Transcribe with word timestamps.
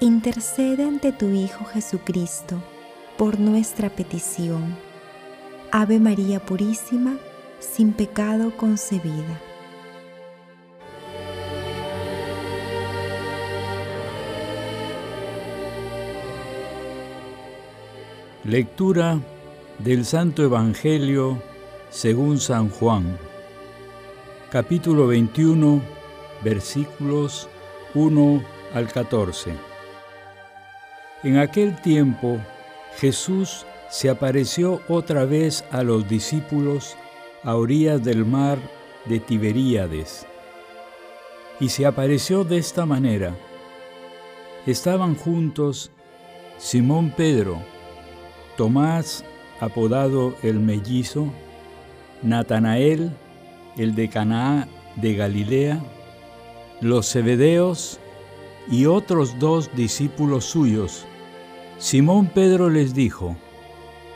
intercede 0.00 0.84
ante 0.84 1.12
tu 1.12 1.30
Hijo 1.30 1.64
Jesucristo 1.64 2.62
por 3.16 3.40
nuestra 3.40 3.90
petición. 3.90 4.76
Ave 5.72 5.98
María 5.98 6.38
Purísima, 6.38 7.16
sin 7.58 7.92
pecado 7.92 8.56
concebida. 8.56 9.40
Lectura 18.44 19.18
del 19.78 20.04
Santo 20.04 20.42
Evangelio 20.44 21.42
según 21.90 22.38
San 22.38 22.70
Juan, 22.70 23.18
capítulo 24.50 25.08
21, 25.08 25.82
versículos 26.44 27.48
1 27.94 28.42
al 28.74 28.90
14. 28.90 29.77
En 31.24 31.36
aquel 31.36 31.74
tiempo 31.82 32.38
Jesús 32.96 33.66
se 33.90 34.08
apareció 34.08 34.80
otra 34.86 35.24
vez 35.24 35.64
a 35.72 35.82
los 35.82 36.08
discípulos 36.08 36.96
a 37.42 37.56
orillas 37.56 38.04
del 38.04 38.24
mar 38.24 38.58
de 39.06 39.18
Tiberíades. 39.18 40.26
Y 41.58 41.70
se 41.70 41.86
apareció 41.86 42.44
de 42.44 42.58
esta 42.58 42.86
manera. 42.86 43.34
Estaban 44.64 45.16
juntos 45.16 45.90
Simón 46.56 47.12
Pedro, 47.16 47.62
Tomás, 48.56 49.24
apodado 49.58 50.36
el 50.44 50.60
mellizo, 50.60 51.32
Natanael, 52.22 53.10
el 53.76 53.96
de 53.96 54.08
Canaá 54.08 54.68
de 54.94 55.14
Galilea, 55.14 55.80
los 56.80 57.10
Zebedeos 57.10 57.98
y 58.70 58.86
otros 58.86 59.36
dos 59.40 59.68
discípulos 59.74 60.44
suyos. 60.44 61.07
Simón 61.78 62.26
Pedro 62.34 62.70
les 62.70 62.94
dijo, 62.94 63.36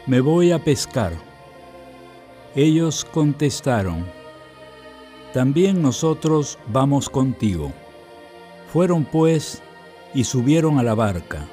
Me 0.07 0.21
voy 0.21 0.53
a 0.53 0.63
pescar. 0.63 1.13
Ellos 2.55 3.05
contestaron, 3.05 4.05
También 5.33 5.81
nosotros 5.81 6.59
vamos 6.69 7.09
contigo. 7.09 7.73
Fueron 8.73 9.05
pues 9.05 9.63
y 10.15 10.25
subieron 10.25 10.79
a 10.79 10.83
la 10.83 10.95
barca 10.95 11.47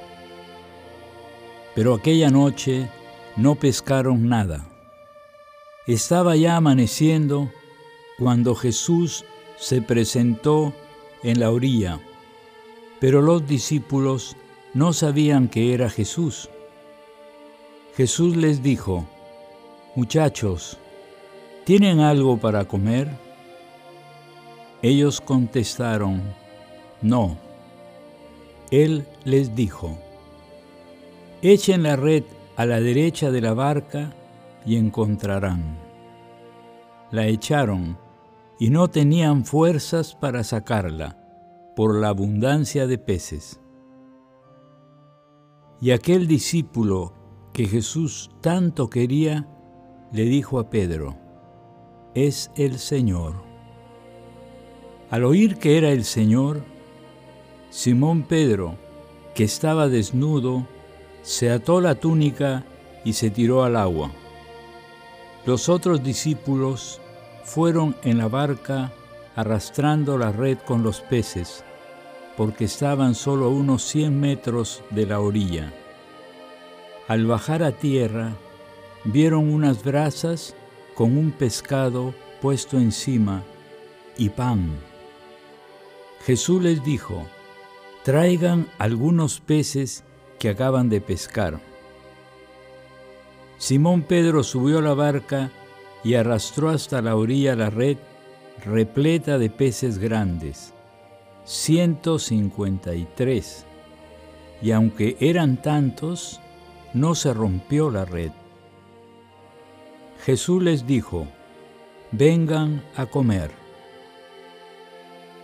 pero 1.79 1.93
aquella 1.93 2.29
noche 2.29 2.89
no 3.37 3.55
pescaron 3.55 4.27
nada. 4.27 4.67
Estaba 5.87 6.35
ya 6.35 6.57
amaneciendo 6.57 7.49
cuando 8.17 8.53
Jesús 8.53 9.23
se 9.57 9.81
presentó 9.81 10.73
en 11.23 11.39
la 11.39 11.51
orilla, 11.51 12.01
pero 12.99 13.21
los 13.21 13.47
discípulos 13.47 14.35
no 14.73 14.93
sabían 14.93 15.47
que 15.47 15.73
era 15.73 15.89
Jesús. 15.89 16.49
Jesús 17.95 18.35
les 18.35 18.61
dijo, 18.61 19.05
Muchachos, 19.95 20.77
¿tienen 21.65 21.99
algo 21.99 22.37
para 22.37 22.65
comer? 22.65 23.09
Ellos 24.81 25.19
contestaron, 25.21 26.21
No. 27.01 27.37
Él 28.71 29.07
les 29.25 29.55
dijo, 29.55 29.97
Echen 31.41 31.83
la 31.83 31.95
red 31.95 32.23
a 32.55 32.65
la 32.65 32.79
derecha 32.79 33.31
de 33.31 33.41
la 33.41 33.53
barca 33.53 34.13
y 34.65 34.75
encontrarán. 34.75 35.77
La 37.11 37.25
echaron 37.25 37.97
y 38.59 38.69
no 38.69 38.89
tenían 38.89 39.45
fuerzas 39.45 40.13
para 40.13 40.43
sacarla 40.43 41.17
por 41.75 41.95
la 41.95 42.09
abundancia 42.09 42.85
de 42.85 42.97
peces. 42.97 43.59
Y 45.81 45.91
aquel 45.91 46.27
discípulo 46.27 47.13
que 47.53 47.65
Jesús 47.65 48.31
tanto 48.41 48.89
quería, 48.89 49.47
le 50.11 50.23
dijo 50.23 50.59
a 50.59 50.69
Pedro, 50.69 51.17
es 52.13 52.51
el 52.55 52.79
Señor. 52.79 53.35
Al 55.09 55.23
oír 55.23 55.57
que 55.57 55.77
era 55.77 55.91
el 55.91 56.03
Señor, 56.03 56.63
Simón 57.69 58.23
Pedro, 58.23 58.75
que 59.35 59.43
estaba 59.43 59.87
desnudo, 59.87 60.67
se 61.21 61.49
ató 61.49 61.79
la 61.79 61.95
túnica 61.95 62.65
y 63.05 63.13
se 63.13 63.29
tiró 63.29 63.63
al 63.63 63.75
agua. 63.75 64.11
Los 65.45 65.69
otros 65.69 66.03
discípulos 66.03 66.99
fueron 67.43 67.95
en 68.03 68.17
la 68.17 68.27
barca 68.27 68.91
arrastrando 69.35 70.17
la 70.17 70.31
red 70.31 70.57
con 70.57 70.83
los 70.83 71.01
peces, 71.01 71.63
porque 72.39 72.63
estaban 72.63 73.15
solo 73.15 73.47
a 73.47 73.49
unos 73.49 73.83
100 73.83 74.17
metros 74.17 74.81
de 74.91 75.05
la 75.05 75.19
orilla. 75.19 75.73
Al 77.09 77.25
bajar 77.25 77.63
a 77.63 77.73
tierra, 77.73 78.31
vieron 79.03 79.51
unas 79.51 79.83
brasas 79.83 80.55
con 80.95 81.17
un 81.17 81.31
pescado 81.31 82.13
puesto 82.41 82.77
encima 82.77 83.43
y 84.17 84.29
pan. 84.29 84.69
Jesús 86.25 86.63
les 86.63 86.81
dijo, 86.81 87.27
traigan 88.03 88.69
algunos 88.77 89.41
peces 89.41 90.05
que 90.39 90.47
acaban 90.47 90.87
de 90.87 91.01
pescar. 91.01 91.59
Simón 93.57 94.03
Pedro 94.03 94.43
subió 94.43 94.77
a 94.77 94.81
la 94.81 94.93
barca 94.93 95.51
y 96.05 96.13
arrastró 96.13 96.69
hasta 96.69 97.01
la 97.01 97.17
orilla 97.17 97.57
la 97.57 97.69
red 97.69 97.97
repleta 98.63 99.37
de 99.37 99.49
peces 99.49 99.97
grandes, 99.97 100.73
153, 101.49 103.65
y 104.61 104.71
aunque 104.71 105.17
eran 105.19 105.59
tantos, 105.59 106.39
no 106.93 107.15
se 107.15 107.33
rompió 107.33 107.89
la 107.89 108.05
red. 108.05 108.29
Jesús 110.23 110.61
les 110.61 110.85
dijo, 110.85 111.25
vengan 112.11 112.83
a 112.95 113.07
comer. 113.07 113.49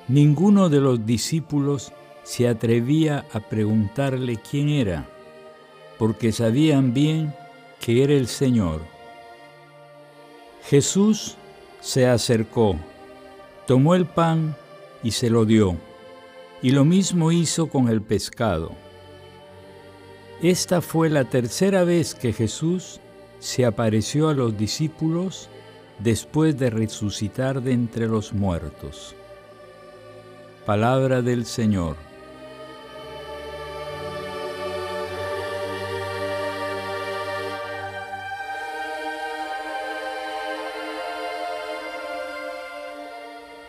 Ninguno 0.08 0.70
de 0.70 0.80
los 0.80 1.08
discípulos 1.08 1.92
se 2.22 2.48
atrevía 2.48 3.26
a 3.34 3.40
preguntarle 3.40 4.38
quién 4.38 4.70
era, 4.70 5.08
porque 5.98 6.32
sabían 6.32 6.94
bien 6.94 7.34
que 7.80 8.04
era 8.04 8.14
el 8.14 8.28
Señor. 8.28 8.82
Jesús 10.66 11.36
se 11.80 12.06
acercó, 12.06 12.76
tomó 13.66 13.96
el 13.96 14.06
pan 14.06 14.56
y 15.02 15.10
se 15.10 15.32
lo 15.32 15.46
dio, 15.46 15.80
y 16.62 16.72
lo 16.72 16.86
mismo 16.86 17.32
hizo 17.32 17.68
con 17.68 17.90
el 17.90 18.02
pescado. 18.02 18.72
Esta 20.42 20.82
fue 20.82 21.10
la 21.10 21.26
tercera 21.26 21.84
vez 21.84 22.14
que 22.14 22.34
Jesús 22.34 23.00
se 23.40 23.66
apareció 23.66 24.30
a 24.30 24.34
los 24.34 24.58
discípulos 24.58 25.50
después 26.00 26.58
de 26.58 26.70
resucitar 26.70 27.62
de 27.62 27.72
entre 27.72 28.08
los 28.08 28.34
muertos. 28.34 29.16
Palabra 30.66 31.22
del 31.22 31.46
Señor. 31.46 31.96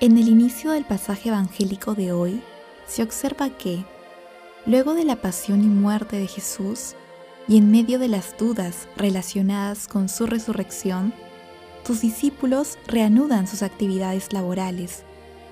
En 0.01 0.19
el 0.19 0.29
inicio 0.29 0.73
del 0.73 0.85
pasaje 0.85 1.31
evangélico 1.31 1.95
de 1.95 2.13
hoy 2.13 2.43
se 2.87 3.03
observa 3.03 3.51
que, 3.51 3.85
luego 4.65 4.95
de 4.95 5.05
la 5.05 5.17
pasión 5.17 5.63
y 5.63 5.67
muerte 5.67 6.19
de 6.19 6.27
Jesús, 6.27 6.95
y 7.49 7.59
en 7.59 7.71
medio 7.71 7.99
de 7.99 8.09
las 8.09 8.37
dudas 8.37 8.89
relacionadas 8.97 9.87
con 9.87 10.09
su 10.09 10.27
resurrección, 10.27 11.15
tus 11.85 12.01
discípulos 12.01 12.79
reanudan 12.87 13.47
sus 13.47 13.63
actividades 13.63 14.33
laborales 14.33 15.05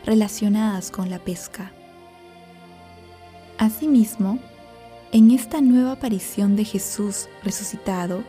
relacionadas 0.05 0.91
con 0.91 1.09
la 1.09 1.19
pesca. 1.19 1.73
Asimismo, 3.59 4.39
en 5.13 5.31
esta 5.31 5.61
nueva 5.61 5.93
aparición 5.93 6.57
de 6.57 6.65
Jesús 6.65 7.29
resucitado, 7.45 8.25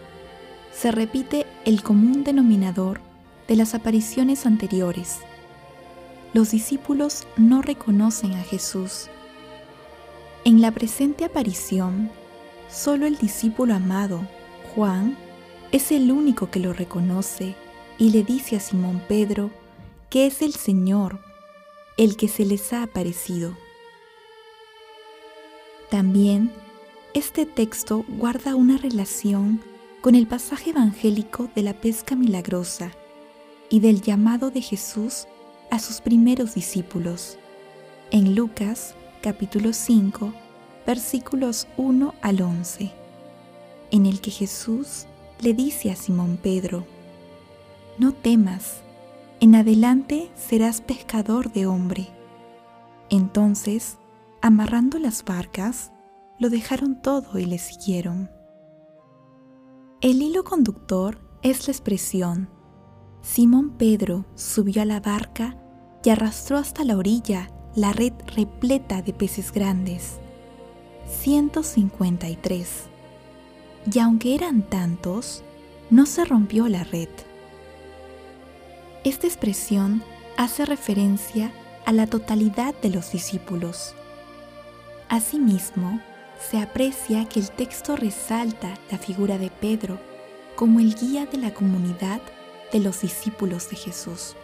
se 0.71 0.91
repite 0.91 1.47
el 1.65 1.81
común 1.81 2.23
denominador 2.23 3.01
de 3.47 3.55
las 3.55 3.73
apariciones 3.73 4.45
anteriores 4.45 5.19
los 6.35 6.51
discípulos 6.51 7.25
no 7.37 7.61
reconocen 7.61 8.33
a 8.33 8.43
Jesús. 8.43 9.07
En 10.43 10.59
la 10.59 10.71
presente 10.71 11.23
aparición, 11.23 12.11
solo 12.69 13.05
el 13.05 13.17
discípulo 13.17 13.73
amado, 13.73 14.27
Juan, 14.75 15.17
es 15.71 15.93
el 15.93 16.11
único 16.11 16.51
que 16.51 16.59
lo 16.59 16.73
reconoce 16.73 17.55
y 17.97 18.09
le 18.09 18.23
dice 18.23 18.57
a 18.57 18.59
Simón 18.59 19.01
Pedro 19.07 19.49
que 20.09 20.25
es 20.25 20.41
el 20.41 20.53
Señor, 20.53 21.21
el 21.95 22.17
que 22.17 22.27
se 22.27 22.43
les 22.43 22.73
ha 22.73 22.83
aparecido. 22.83 23.55
También, 25.89 26.51
este 27.13 27.45
texto 27.45 28.03
guarda 28.09 28.55
una 28.55 28.77
relación 28.77 29.61
con 30.01 30.15
el 30.15 30.27
pasaje 30.27 30.71
evangélico 30.71 31.47
de 31.55 31.63
la 31.63 31.79
pesca 31.79 32.17
milagrosa 32.17 32.91
y 33.69 33.79
del 33.79 34.01
llamado 34.01 34.51
de 34.51 34.61
Jesús 34.61 35.27
a 35.71 35.79
sus 35.79 36.01
primeros 36.01 36.55
discípulos. 36.55 37.37
En 38.11 38.35
Lucas 38.35 38.95
capítulo 39.21 39.73
5, 39.73 40.33
versículos 40.85 41.67
1 41.77 42.13
al 42.21 42.41
11, 42.41 42.91
en 43.91 44.05
el 44.05 44.21
que 44.21 44.31
Jesús 44.31 45.05
le 45.41 45.53
dice 45.53 45.91
a 45.91 45.95
Simón 45.95 46.37
Pedro, 46.41 46.85
No 47.97 48.13
temas, 48.13 48.81
en 49.39 49.55
adelante 49.55 50.31
serás 50.35 50.81
pescador 50.81 51.51
de 51.51 51.65
hombre. 51.65 52.07
Entonces, 53.09 53.97
amarrando 54.41 54.99
las 54.99 55.23
barcas, 55.25 55.91
lo 56.39 56.49
dejaron 56.49 57.01
todo 57.01 57.39
y 57.39 57.45
le 57.45 57.57
siguieron. 57.57 58.29
El 60.01 60.21
hilo 60.21 60.43
conductor 60.43 61.17
es 61.41 61.67
la 61.67 61.71
expresión. 61.71 62.54
Simón 63.25 63.71
Pedro 63.71 64.23
subió 64.35 64.83
a 64.83 64.85
la 64.85 64.99
barca 64.99 65.57
y 66.03 66.11
arrastró 66.11 66.57
hasta 66.57 66.83
la 66.83 66.95
orilla 66.95 67.49
la 67.73 67.91
red 67.91 68.13
repleta 68.27 69.01
de 69.01 69.13
peces 69.13 69.51
grandes. 69.51 70.19
153. 71.09 72.83
Y 73.91 73.99
aunque 73.99 74.35
eran 74.35 74.61
tantos, 74.61 75.43
no 75.89 76.05
se 76.05 76.23
rompió 76.23 76.67
la 76.69 76.83
red. 76.83 77.09
Esta 79.03 79.25
expresión 79.25 80.03
hace 80.37 80.63
referencia 80.63 81.51
a 81.85 81.93
la 81.93 82.05
totalidad 82.05 82.75
de 82.81 82.91
los 82.91 83.11
discípulos. 83.11 83.95
Asimismo, 85.09 85.99
se 86.39 86.59
aprecia 86.59 87.25
que 87.25 87.39
el 87.39 87.49
texto 87.49 87.95
resalta 87.95 88.75
la 88.91 88.99
figura 88.99 89.39
de 89.39 89.49
Pedro 89.49 89.99
como 90.55 90.79
el 90.79 90.95
guía 90.95 91.25
de 91.25 91.39
la 91.39 91.53
comunidad 91.53 92.21
de 92.71 92.79
los 92.79 93.01
discípulos 93.01 93.69
de 93.69 93.75
Jesús. 93.75 94.35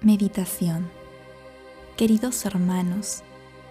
Meditación 0.00 0.90
Queridos 1.96 2.44
hermanos, 2.46 3.22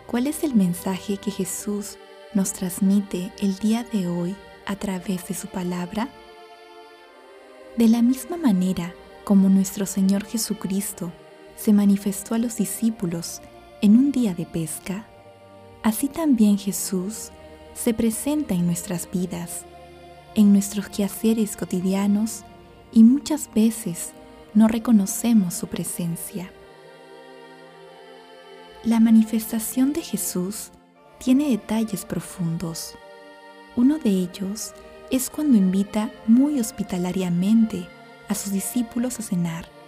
¿cuál 0.07 0.27
es 0.27 0.45
el 0.45 0.55
mensaje 0.55 1.17
que 1.17 1.31
Jesús 1.31 1.97
nos 2.33 2.53
transmite 2.53 3.33
el 3.39 3.57
día 3.57 3.83
de 3.83 4.07
hoy 4.07 4.35
a 4.65 4.77
través 4.77 5.27
de 5.27 5.33
su 5.33 5.47
palabra? 5.47 6.07
De 7.75 7.89
la 7.89 8.01
misma 8.01 8.37
manera 8.37 8.93
como 9.25 9.49
nuestro 9.49 9.85
Señor 9.85 10.23
Jesucristo 10.23 11.11
se 11.61 11.73
manifestó 11.73 12.33
a 12.33 12.39
los 12.39 12.55
discípulos 12.57 13.39
en 13.83 13.95
un 13.95 14.11
día 14.11 14.33
de 14.33 14.47
pesca, 14.47 15.05
así 15.83 16.07
también 16.07 16.57
Jesús 16.57 17.29
se 17.75 17.93
presenta 17.93 18.55
en 18.55 18.65
nuestras 18.65 19.07
vidas, 19.11 19.65
en 20.33 20.53
nuestros 20.53 20.89
quehaceres 20.89 21.55
cotidianos 21.55 22.43
y 22.91 23.03
muchas 23.03 23.47
veces 23.53 24.13
no 24.55 24.67
reconocemos 24.67 25.53
su 25.53 25.67
presencia. 25.67 26.51
La 28.83 28.99
manifestación 28.99 29.93
de 29.93 30.01
Jesús 30.01 30.71
tiene 31.19 31.49
detalles 31.49 32.05
profundos. 32.05 32.95
Uno 33.75 33.99
de 33.99 34.09
ellos 34.09 34.73
es 35.11 35.29
cuando 35.29 35.59
invita 35.59 36.09
muy 36.25 36.59
hospitalariamente 36.59 37.87
a 38.29 38.33
sus 38.33 38.51
discípulos 38.51 39.19
a 39.19 39.21
cenar, 39.21 39.80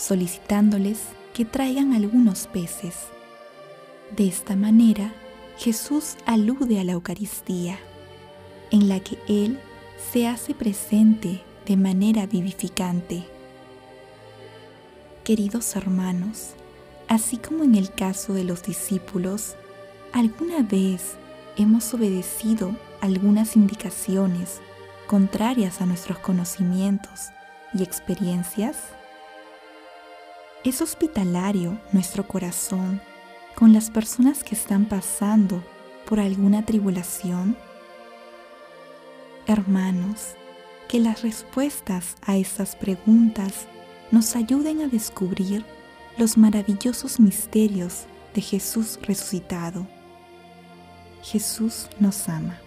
solicitándoles 0.00 1.00
que 1.34 1.44
traigan 1.44 1.92
algunos 1.92 2.46
peces. 2.46 2.96
De 4.16 4.26
esta 4.26 4.56
manera, 4.56 5.12
Jesús 5.58 6.16
alude 6.24 6.80
a 6.80 6.84
la 6.84 6.92
Eucaristía, 6.92 7.78
en 8.70 8.88
la 8.88 9.00
que 9.00 9.18
Él 9.28 9.60
se 10.10 10.26
hace 10.26 10.54
presente 10.54 11.42
de 11.66 11.76
manera 11.76 12.26
vivificante. 12.26 13.26
Queridos 15.22 15.76
hermanos, 15.76 16.54
así 17.06 17.36
como 17.36 17.62
en 17.62 17.74
el 17.74 17.92
caso 17.92 18.32
de 18.32 18.44
los 18.44 18.62
discípulos, 18.62 19.54
¿alguna 20.12 20.62
vez 20.62 21.16
hemos 21.56 21.92
obedecido 21.92 22.74
algunas 23.02 23.54
indicaciones 23.54 24.60
contrarias 25.06 25.82
a 25.82 25.86
nuestros 25.86 26.18
conocimientos 26.18 27.28
y 27.74 27.82
experiencias? 27.82 28.78
¿Es 30.62 30.82
hospitalario 30.82 31.80
nuestro 31.90 32.28
corazón 32.28 33.00
con 33.54 33.72
las 33.72 33.88
personas 33.88 34.44
que 34.44 34.54
están 34.54 34.84
pasando 34.84 35.64
por 36.04 36.20
alguna 36.20 36.66
tribulación? 36.66 37.56
Hermanos, 39.46 40.34
que 40.86 41.00
las 41.00 41.22
respuestas 41.22 42.16
a 42.26 42.36
estas 42.36 42.76
preguntas 42.76 43.66
nos 44.10 44.36
ayuden 44.36 44.82
a 44.82 44.88
descubrir 44.88 45.64
los 46.18 46.36
maravillosos 46.36 47.20
misterios 47.20 48.04
de 48.34 48.42
Jesús 48.42 48.98
resucitado. 49.00 49.86
Jesús 51.22 51.88
nos 51.98 52.28
ama. 52.28 52.60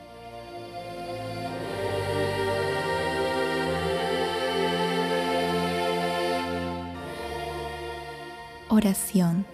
Oración. 8.73 9.45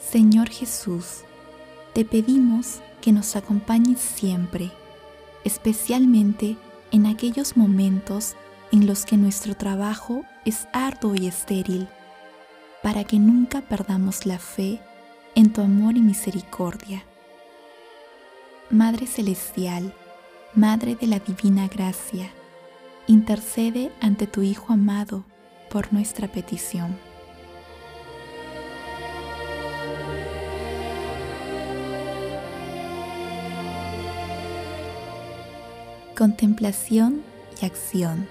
Señor 0.00 0.48
Jesús, 0.48 1.20
te 1.92 2.06
pedimos 2.06 2.80
que 3.02 3.12
nos 3.12 3.36
acompañes 3.36 4.00
siempre, 4.00 4.70
especialmente 5.44 6.56
en 6.92 7.04
aquellos 7.04 7.58
momentos 7.58 8.34
en 8.72 8.86
los 8.86 9.04
que 9.04 9.18
nuestro 9.18 9.54
trabajo 9.54 10.24
es 10.46 10.66
arduo 10.72 11.14
y 11.14 11.26
estéril, 11.26 11.88
para 12.82 13.04
que 13.04 13.18
nunca 13.18 13.60
perdamos 13.60 14.24
la 14.24 14.38
fe 14.38 14.80
en 15.34 15.52
tu 15.52 15.60
amor 15.60 15.98
y 15.98 16.00
misericordia. 16.00 17.04
Madre 18.70 19.06
Celestial, 19.06 19.94
Madre 20.54 20.96
de 20.96 21.06
la 21.06 21.18
Divina 21.18 21.68
Gracia, 21.68 22.30
intercede 23.06 23.92
ante 24.00 24.26
tu 24.26 24.40
Hijo 24.40 24.72
amado 24.72 25.22
por 25.68 25.92
nuestra 25.92 26.28
petición. 26.28 27.11
Contemplación 36.16 37.22
y 37.60 37.64
acción. 37.64 38.28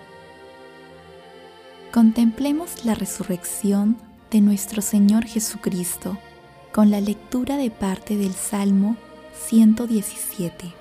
Contemplemos 1.92 2.86
la 2.86 2.94
resurrección 2.94 3.98
de 4.30 4.40
nuestro 4.40 4.84
Señor 4.84 5.26
Jesucristo 5.26 6.20
con 6.72 6.92
la 6.92 7.02
lectura 7.02 7.58
de 7.58 7.72
parte 7.72 8.18
del 8.18 8.34
Salmo 8.34 8.98
117. 9.34 10.72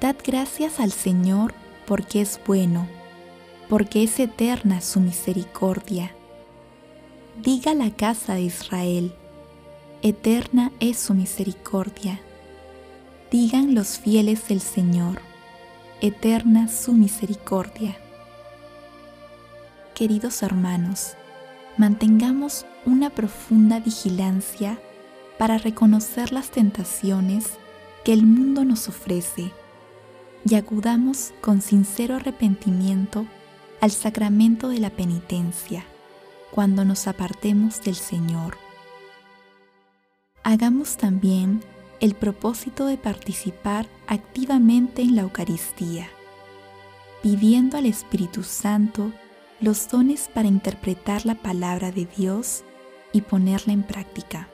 Dad 0.00 0.16
gracias 0.24 0.78
al 0.78 0.92
Señor 0.92 1.52
porque 1.84 2.20
es 2.20 2.38
bueno, 2.46 2.86
porque 3.68 4.04
es 4.04 4.20
eterna 4.20 4.80
su 4.80 5.00
misericordia. 5.00 6.14
Diga 7.42 7.74
la 7.74 7.90
casa 7.90 8.34
de 8.34 8.42
Israel, 8.42 9.12
eterna 10.02 10.70
es 10.78 10.96
su 10.96 11.12
misericordia 11.12 12.20
digan 13.30 13.74
los 13.74 13.98
fieles 13.98 14.48
del 14.48 14.60
Señor, 14.60 15.20
eterna 16.00 16.68
su 16.68 16.92
misericordia. 16.92 17.96
Queridos 19.94 20.42
hermanos, 20.42 21.14
mantengamos 21.76 22.66
una 22.84 23.10
profunda 23.10 23.80
vigilancia 23.80 24.78
para 25.38 25.58
reconocer 25.58 26.32
las 26.32 26.50
tentaciones 26.50 27.52
que 28.04 28.12
el 28.12 28.24
mundo 28.24 28.64
nos 28.64 28.88
ofrece 28.88 29.52
y 30.48 30.54
acudamos 30.54 31.32
con 31.40 31.60
sincero 31.60 32.16
arrepentimiento 32.16 33.26
al 33.80 33.90
sacramento 33.90 34.68
de 34.68 34.78
la 34.78 34.90
penitencia 34.90 35.84
cuando 36.50 36.84
nos 36.84 37.06
apartemos 37.08 37.82
del 37.82 37.96
Señor. 37.96 38.56
Hagamos 40.44 40.96
también 40.96 41.62
el 42.00 42.14
propósito 42.14 42.86
de 42.86 42.98
participar 42.98 43.86
activamente 44.06 45.02
en 45.02 45.16
la 45.16 45.22
Eucaristía, 45.22 46.08
pidiendo 47.22 47.78
al 47.78 47.86
Espíritu 47.86 48.42
Santo 48.42 49.12
los 49.60 49.88
dones 49.88 50.28
para 50.32 50.48
interpretar 50.48 51.24
la 51.24 51.34
palabra 51.34 51.90
de 51.90 52.06
Dios 52.16 52.62
y 53.12 53.22
ponerla 53.22 53.72
en 53.72 53.82
práctica. 53.82 54.48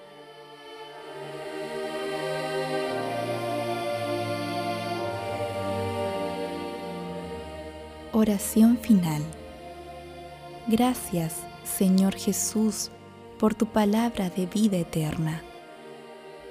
Oración 8.12 8.78
final. 8.78 9.22
Gracias, 10.68 11.34
Señor 11.64 12.14
Jesús, 12.14 12.90
por 13.38 13.54
tu 13.54 13.66
palabra 13.66 14.30
de 14.30 14.46
vida 14.46 14.76
eterna. 14.76 15.42